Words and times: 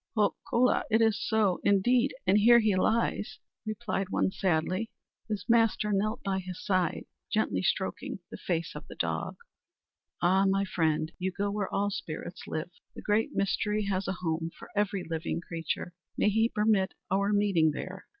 "Ho, 0.17 0.33
kola, 0.49 0.83
it 0.89 0.99
is 0.99 1.15
so, 1.23 1.59
indeed; 1.63 2.11
and 2.25 2.39
here 2.39 2.57
he 2.57 2.75
lies," 2.75 3.37
replied 3.67 4.09
one 4.09 4.31
sadly. 4.31 4.89
His 5.29 5.45
master 5.47 5.91
knelt 5.93 6.23
by 6.23 6.39
his 6.39 6.59
side, 6.65 7.05
gently 7.31 7.61
stroking 7.61 8.17
the 8.31 8.37
face 8.37 8.73
of 8.73 8.87
the 8.87 8.95
dog. 8.95 9.35
"Ah, 10.19 10.45
my 10.47 10.65
friend; 10.65 11.11
you 11.19 11.31
go 11.31 11.51
where 11.51 11.71
all 11.71 11.91
spirits 11.91 12.47
live! 12.47 12.71
The 12.95 13.03
Great 13.03 13.35
Mystery 13.35 13.83
has 13.91 14.07
a 14.07 14.13
home 14.23 14.49
for 14.57 14.71
every 14.75 15.03
living 15.07 15.39
creature. 15.39 15.93
May 16.17 16.29
he 16.29 16.49
permit 16.49 16.95
our 17.11 17.31
meeting 17.31 17.69
there!" 17.69 18.07